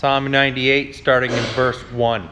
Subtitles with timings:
[0.00, 2.26] Psalm 98, starting in verse 1.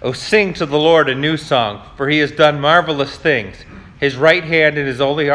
[0.00, 3.54] O sing to the Lord a new song, for he has done marvelous things.
[4.00, 5.30] His right hand and his holy,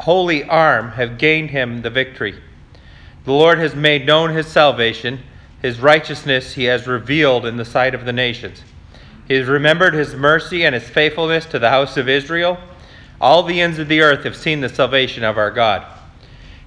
[0.00, 2.40] holy arm have gained him the victory.
[3.26, 5.20] The Lord has made known his salvation.
[5.60, 8.62] His righteousness he has revealed in the sight of the nations.
[9.28, 12.56] He has remembered his mercy and his faithfulness to the house of Israel.
[13.20, 15.84] All the ends of the earth have seen the salvation of our God.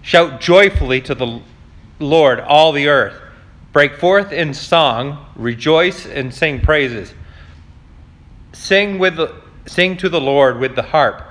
[0.04, 1.42] Shout joyfully to the
[2.00, 3.24] Lord, all the earth.
[3.78, 7.14] Break forth in song, rejoice and sing praises.
[8.52, 9.20] Sing with
[9.68, 11.22] sing to the Lord with the harp,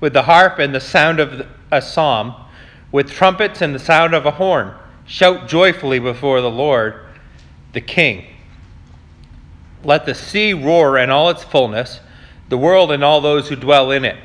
[0.00, 2.34] with the harp and the sound of a psalm,
[2.92, 4.74] with trumpets and the sound of a horn.
[5.06, 7.06] Shout joyfully before the Lord,
[7.72, 8.26] the King.
[9.82, 12.00] Let the sea roar in all its fullness,
[12.50, 14.18] the world and all those who dwell in it.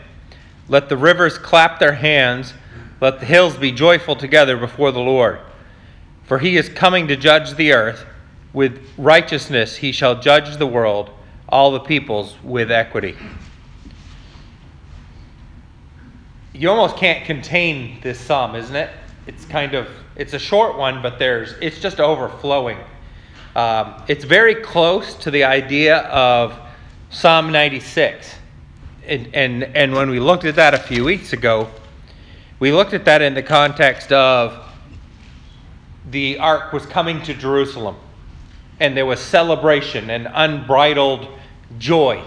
[0.68, 2.56] Let the rivers clap their hands,
[3.00, 5.40] let the hills be joyful together before the Lord.
[6.26, 8.06] For he is coming to judge the earth.
[8.54, 11.10] With righteousness he shall judge the world,
[11.50, 13.16] all the peoples with equity.
[16.54, 18.90] You almost can't contain this psalm, isn't it?
[19.28, 22.78] It's kind of it's a short one, but there's it's just overflowing.
[23.56, 26.60] Um, it's very close to the idea of
[27.10, 28.36] Psalm 96.
[29.08, 31.70] And, and, and when we looked at that a few weeks ago,
[32.60, 34.65] we looked at that in the context of
[36.10, 37.96] the ark was coming to Jerusalem,
[38.80, 41.28] and there was celebration and unbridled
[41.78, 42.24] joy.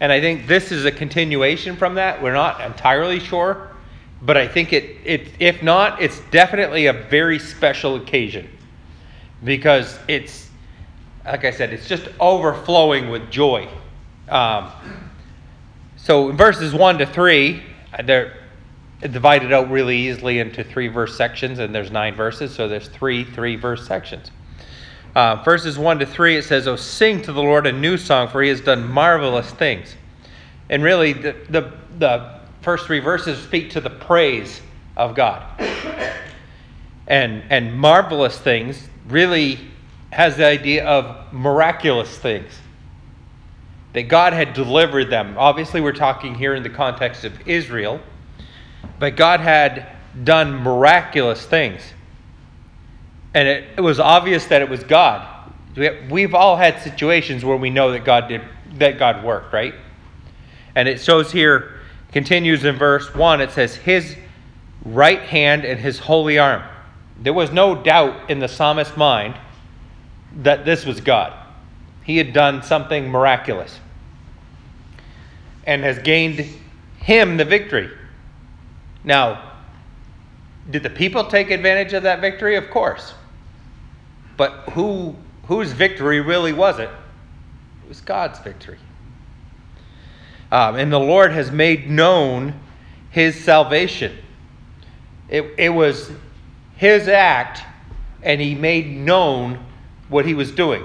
[0.00, 2.22] And I think this is a continuation from that.
[2.22, 3.68] We're not entirely sure,
[4.22, 8.48] but I think it, it if not, it's definitely a very special occasion
[9.44, 10.48] because it's,
[11.24, 13.68] like I said, it's just overflowing with joy.
[14.28, 14.70] Um,
[15.96, 17.62] so in verses 1 to 3,
[18.04, 18.39] they're
[19.00, 23.24] divided out really easily into three verse sections, and there's nine verses, so there's three
[23.24, 24.30] three verse sections.
[25.14, 28.28] Uh, verses 1 to 3, it says, Oh, sing to the Lord a new song,
[28.28, 29.96] for he has done marvelous things.
[30.68, 34.60] And really, the, the, the first three verses speak to the praise
[34.96, 35.44] of God.
[37.08, 39.58] And, and marvelous things really
[40.12, 42.52] has the idea of miraculous things.
[43.94, 45.34] That God had delivered them.
[45.36, 48.00] Obviously, we're talking here in the context of Israel,
[49.00, 49.88] but God had
[50.22, 51.80] done miraculous things.
[53.34, 55.26] And it, it was obvious that it was God.
[56.08, 58.42] We've all had situations where we know that God did
[58.74, 59.74] that God worked, right?
[60.74, 61.80] And it shows here,
[62.12, 64.16] continues in verse 1, it says, His
[64.84, 66.62] right hand and his holy arm.
[67.20, 69.34] There was no doubt in the psalmist's mind
[70.36, 71.34] that this was God.
[72.04, 73.80] He had done something miraculous
[75.66, 76.46] and has gained
[76.98, 77.90] him the victory.
[79.04, 79.52] Now,
[80.70, 82.56] did the people take advantage of that victory?
[82.56, 83.14] Of course.
[84.36, 85.16] But who
[85.46, 86.90] whose victory really was it?
[87.82, 88.78] It was God's victory.
[90.52, 92.54] Um, and the Lord has made known
[93.10, 94.16] his salvation.
[95.28, 96.10] It, it was
[96.76, 97.62] his act,
[98.22, 99.64] and he made known
[100.08, 100.84] what he was doing.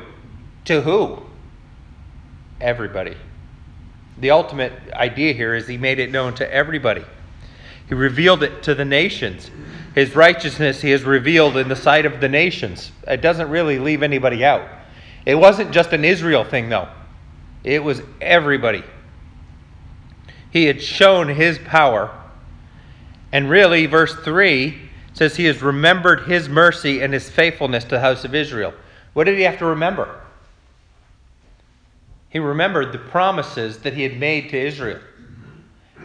[0.65, 1.21] To who?
[2.61, 3.15] Everybody.
[4.17, 7.03] The ultimate idea here is he made it known to everybody.
[7.87, 9.51] He revealed it to the nations.
[9.93, 12.91] His righteousness he has revealed in the sight of the nations.
[13.07, 14.67] It doesn't really leave anybody out.
[15.25, 16.89] It wasn't just an Israel thing, though,
[17.63, 18.83] it was everybody.
[20.51, 22.11] He had shown his power.
[23.31, 24.79] And really, verse 3
[25.13, 28.73] says he has remembered his mercy and his faithfulness to the house of Israel.
[29.13, 30.21] What did he have to remember?
[32.29, 34.99] He remembered the promises that he had made to Israel.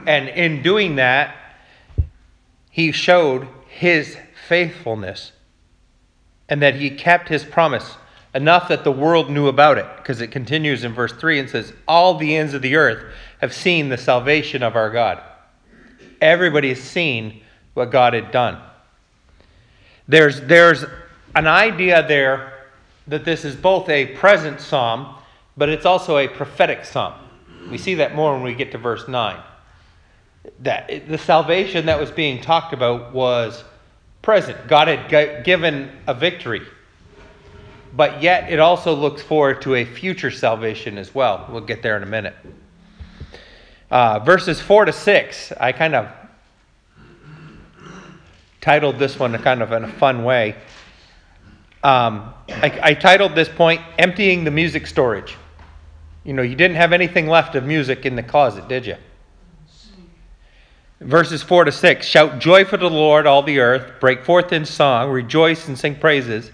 [0.06, 1.36] And in doing that,
[2.80, 4.16] he showed his
[4.48, 5.32] faithfulness
[6.48, 7.96] and that he kept his promise
[8.34, 9.86] enough that the world knew about it.
[9.98, 13.04] Because it continues in verse 3 and says all the ends of the earth
[13.42, 15.22] have seen the salvation of our god.
[16.22, 17.42] Everybody has seen
[17.74, 18.58] what god had done.
[20.08, 20.86] There's, there's
[21.36, 22.64] an idea there
[23.08, 25.16] that this is both a present psalm
[25.54, 27.12] but it's also a prophetic psalm.
[27.70, 29.42] We see that more when we get to verse 9
[30.60, 33.64] that the salvation that was being talked about was
[34.22, 34.68] present.
[34.68, 36.62] God had given a victory.
[37.94, 41.46] But yet it also looks forward to a future salvation as well.
[41.50, 42.34] We'll get there in a minute.
[43.90, 46.08] Uh, verses 4 to 6, I kind of
[48.60, 50.54] titled this one kind of in a fun way.
[51.82, 55.36] Um, I, I titled this point, Emptying the Music Storage.
[56.24, 58.96] You know, you didn't have anything left of music in the closet, did you?
[61.00, 64.00] Verses 4 to 6 Shout joyful to the Lord, all the earth.
[64.00, 65.10] Break forth in song.
[65.10, 66.50] Rejoice and sing praises.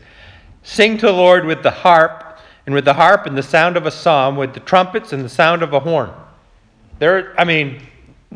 [0.63, 3.87] Sing to the Lord with the harp, and with the harp and the sound of
[3.87, 6.11] a psalm, with the trumpets and the sound of a horn.
[6.99, 7.83] There, I mean,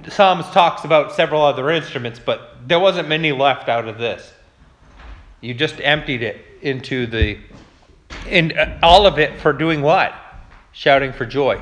[0.09, 4.33] Psalms talks about several other instruments, but there wasn't many left out of this.
[5.41, 7.39] You just emptied it into the,
[8.27, 10.15] in uh, all of it for doing what?
[10.73, 11.61] Shouting for joy.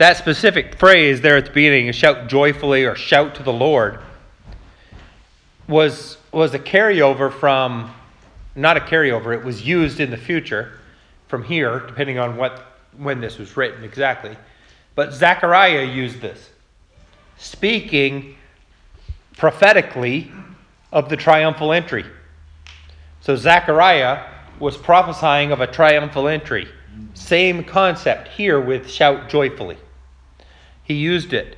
[0.00, 3.98] That specific phrase there at the beginning, shout joyfully or shout to the Lord,
[5.68, 7.94] was was a carryover from,
[8.56, 9.36] not a carryover.
[9.36, 10.72] It was used in the future,
[11.28, 14.38] from here, depending on what when this was written exactly.
[14.94, 16.48] But Zechariah used this,
[17.36, 18.36] speaking
[19.36, 20.32] prophetically
[20.94, 22.06] of the triumphal entry.
[23.20, 24.26] So Zechariah
[24.58, 26.68] was prophesying of a triumphal entry.
[27.12, 29.76] Same concept here with shout joyfully.
[30.90, 31.56] He used it.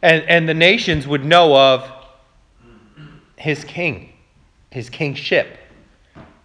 [0.00, 1.86] And, and the nations would know of
[3.36, 4.14] his king,
[4.70, 5.58] his kingship,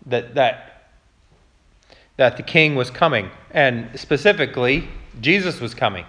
[0.08, 0.90] that, that,
[2.18, 3.32] that the king was coming.
[3.52, 4.90] And specifically,
[5.22, 6.04] Jesus was coming.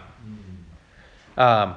[1.37, 1.77] Um,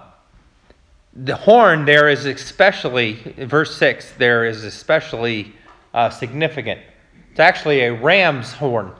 [1.13, 5.53] the horn there is especially, verse 6, there is especially
[5.93, 6.81] uh, significant.
[7.29, 8.93] It's actually a ram's horn.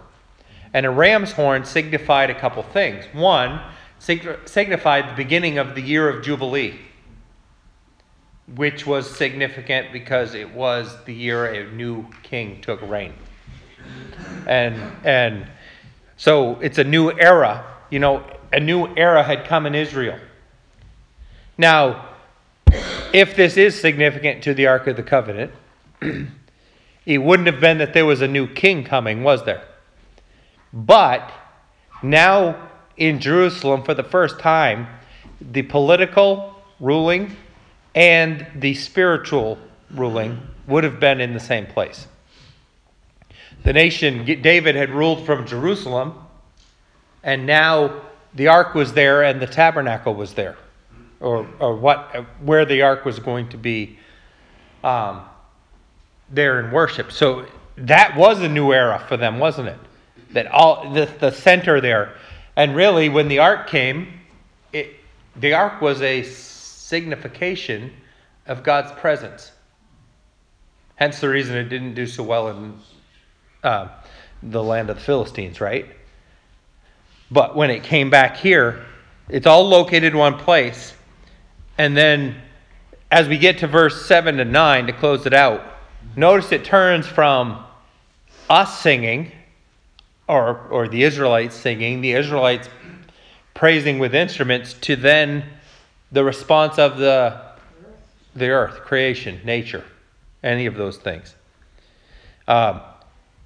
[0.76, 3.04] And a ram's horn signified a couple things.
[3.14, 3.60] One,
[4.00, 6.80] signified the beginning of the year of Jubilee,
[8.56, 13.14] which was significant because it was the year a new king took reign.
[14.48, 14.76] And,
[15.06, 15.48] and
[16.18, 17.66] so it's a new era.
[17.92, 20.18] You know, a new era had come in Israel.
[21.58, 22.10] Now,
[23.14, 25.52] if this is significant to the Ark of the Covenant,
[27.06, 29.64] it wouldn't have been that there was a new king coming, was there?
[30.72, 31.32] But
[32.02, 32.69] now
[33.00, 34.88] in Jerusalem, for the first time,
[35.42, 37.36] the political ruling
[37.96, 39.58] and the spiritual
[39.92, 42.08] ruling would have been in the same place.
[43.64, 46.14] The nation, David had ruled from Jerusalem,
[47.24, 48.02] and now
[48.34, 50.58] the ark was there and the tabernacle was there
[51.20, 53.98] or, or what, where the ark was going to be
[54.84, 55.24] um,
[56.30, 57.12] there in worship.
[57.12, 57.46] So
[57.78, 59.80] that was a new era for them, wasn't it?
[60.32, 62.14] That all the, the center there,
[62.60, 64.20] and really when the ark came,
[64.74, 64.96] it,
[65.38, 67.94] the ark was a signification
[68.48, 69.54] of God's presence.
[70.96, 72.78] Hence the reason it didn't do so well in
[73.64, 73.88] uh,
[74.44, 75.86] the land of the Philistines, right?
[77.32, 78.86] But when it came back here,
[79.30, 80.94] it's all located in one place
[81.78, 82.36] and then
[83.10, 85.64] as we get to verse 7 to 9 to close it out,
[86.18, 87.64] notice it turns from
[88.50, 89.32] us singing,
[90.30, 92.70] or, or the Israelites singing, the Israelites
[93.54, 95.44] praising with instruments, to then
[96.12, 97.42] the response of the,
[98.36, 99.84] the earth, creation, nature,
[100.44, 101.36] any of those things.
[102.48, 102.80] Um,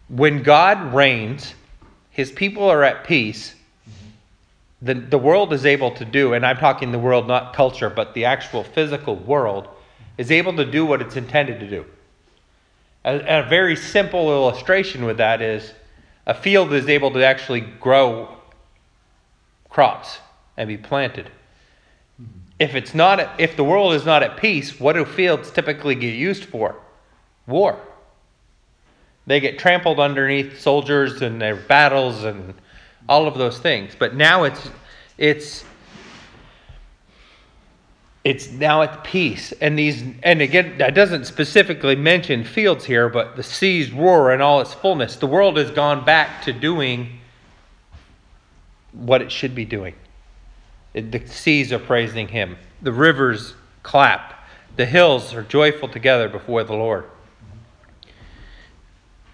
[0.09, 1.55] when God reigns,
[2.11, 3.55] his people are at peace
[4.83, 8.13] the, the world is able to do, and I'm talking the world, not culture, but
[8.13, 9.69] the actual physical world,
[10.17, 11.85] is able to do what it's intended to do.
[13.05, 15.73] A, a very simple illustration with that is
[16.25, 18.29] a field is able to actually grow
[19.69, 20.19] crops
[20.57, 21.25] and be planted.
[22.21, 22.39] Mm-hmm.
[22.59, 26.13] If it's not, if the world is not at peace, what do fields typically get
[26.13, 26.75] used for?
[27.47, 27.79] War.
[29.25, 32.53] They get trampled underneath soldiers and their battles and
[33.07, 33.95] all of those things.
[33.97, 34.69] But now it's
[35.17, 35.63] it's
[38.23, 39.51] it's now at peace.
[39.59, 44.41] And these and again that doesn't specifically mention fields here but the seas roar in
[44.41, 45.17] all its fullness.
[45.17, 47.19] The world has gone back to doing
[48.93, 49.95] what it should be doing.
[50.93, 52.57] The seas are praising him.
[52.81, 54.45] The rivers clap.
[54.75, 57.05] The hills are joyful together before the lord.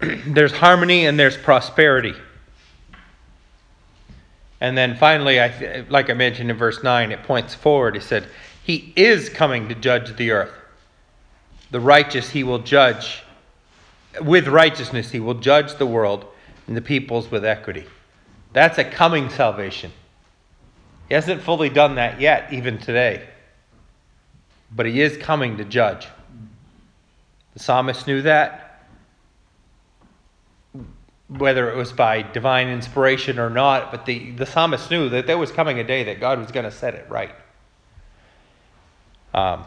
[0.00, 2.14] There's harmony and there's prosperity.
[4.62, 7.94] And then finally, I like I mentioned in verse 9, it points forward.
[7.94, 8.26] He said,
[8.62, 10.52] He is coming to judge the earth.
[11.70, 13.22] The righteous he will judge.
[14.20, 16.26] With righteousness he will judge the world
[16.66, 17.86] and the peoples with equity.
[18.52, 19.92] That's a coming salvation.
[21.08, 23.28] He hasn't fully done that yet, even today.
[24.70, 26.06] But he is coming to judge.
[27.54, 28.70] The psalmist knew that
[31.28, 35.38] whether it was by divine inspiration or not, but the, the psalmist knew that there
[35.38, 37.30] was coming a day that God was going to set it right.
[39.34, 39.64] Um,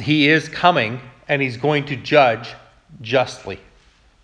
[0.00, 2.54] he is coming and he's going to judge
[3.00, 3.60] justly,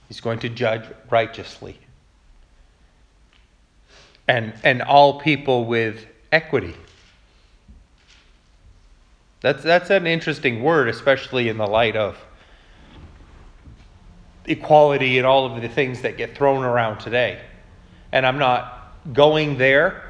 [0.09, 1.79] he's going to judge righteously.
[4.27, 6.75] And, and all people with equity.
[9.43, 12.17] That's, that's an interesting word, especially in the light of
[14.47, 17.41] equality and all of the things that get thrown around today.
[18.13, 20.03] And I'm not going there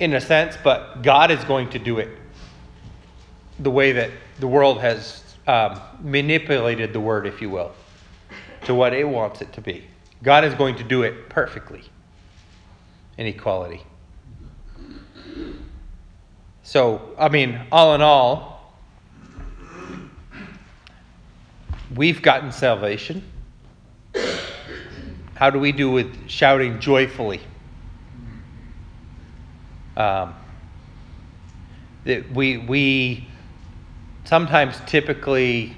[0.00, 2.10] in a sense, but God is going to do it
[3.58, 4.10] the way that
[4.40, 7.72] the world has um, manipulated the word, if you will,
[8.64, 9.84] to what it wants it to be.
[10.22, 11.82] God is going to do it perfectly
[13.16, 13.82] in equality.
[16.62, 18.74] So, I mean, all in all,
[21.94, 23.22] we've gotten salvation.
[25.34, 27.40] How do we do with shouting joyfully?
[29.96, 30.34] Um,
[32.04, 33.28] that we we
[34.28, 35.74] sometimes typically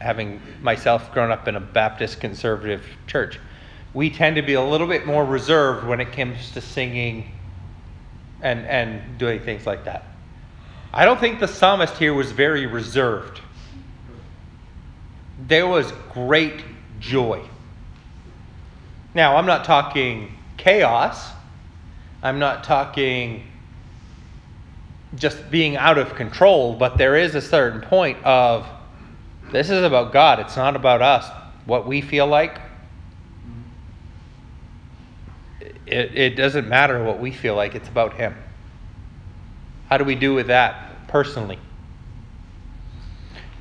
[0.00, 3.40] having myself grown up in a Baptist conservative church,
[3.92, 7.32] we tend to be a little bit more reserved when it comes to singing
[8.42, 10.04] and and doing things like that.
[10.92, 13.40] I don't think the psalmist here was very reserved.
[15.48, 16.62] There was great
[17.00, 17.42] joy.
[19.14, 21.30] Now, I'm not talking chaos.
[22.22, 23.44] I'm not talking
[25.14, 28.66] just being out of control, but there is a certain point of
[29.50, 30.38] this is about God.
[30.38, 31.28] It's not about us.
[31.66, 32.60] What we feel like,
[35.86, 38.36] it, it doesn't matter what we feel like, it's about Him.
[39.88, 41.58] How do we do with that personally?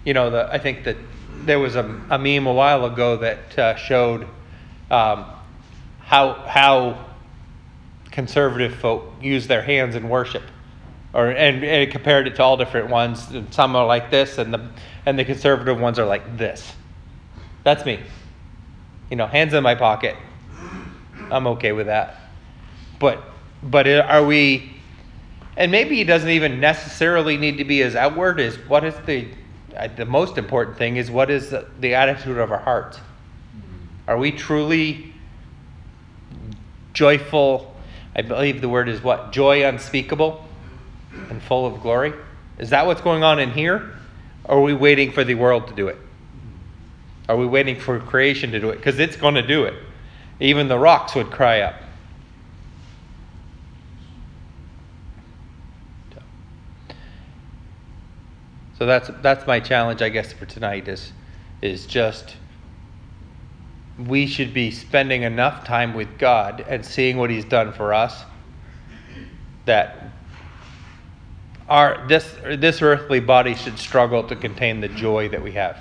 [0.05, 0.97] You know, the, I think that
[1.41, 4.27] there was a, a meme a while ago that uh, showed
[4.91, 5.25] um,
[6.01, 7.05] how, how
[8.11, 10.43] conservative folk use their hands in worship
[11.13, 13.27] or and, and compared it to all different ones.
[13.51, 14.69] Some are like this, and the
[15.05, 16.73] and the conservative ones are like this.
[17.63, 17.99] That's me.
[19.09, 20.15] You know, hands in my pocket.
[21.31, 22.17] I'm okay with that.
[22.99, 23.23] But
[23.63, 24.71] but are we?
[25.57, 29.27] And maybe it doesn't even necessarily need to be as outward as what is the
[29.75, 32.99] uh, the most important thing is what is the, the attitude of our hearts.
[34.07, 35.13] Are we truly
[36.93, 37.75] joyful?
[38.15, 40.48] I believe the word is what joy unspeakable
[41.29, 42.13] and full of glory?
[42.57, 43.93] Is that what's going on in here?
[44.45, 45.97] Or are we waiting for the world to do it?
[47.27, 48.77] Are we waiting for creation to do it?
[48.77, 49.75] Because it's going to do it.
[50.39, 51.75] Even the rocks would cry up.
[58.79, 61.11] So that's that's my challenge, I guess, for tonight is
[61.61, 62.37] is just
[64.07, 68.23] we should be spending enough time with God and seeing what He's done for us
[69.65, 70.11] that
[71.69, 75.77] our this this earthly body should struggle to contain the joy that we have.